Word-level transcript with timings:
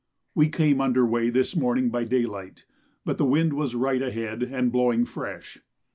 We 0.33 0.49
were 0.57 0.81
under 0.81 1.05
weigh 1.05 1.29
this 1.29 1.55
morning 1.55 1.89
by 1.91 2.05
daylight, 2.05 2.65
but 3.05 3.19
the 3.19 3.23
wind 3.25 3.53
was 3.53 3.75
right 3.75 4.01
ahead 4.01 4.41
and 4.41 4.71
blowing 4.71 5.05
fresh. 5.05 5.59